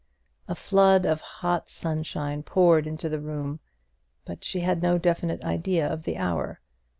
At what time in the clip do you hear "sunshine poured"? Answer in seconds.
1.69-2.87